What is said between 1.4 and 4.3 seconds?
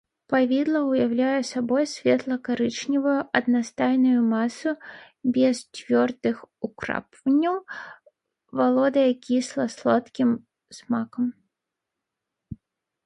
сабой светла-карычневую аднастайную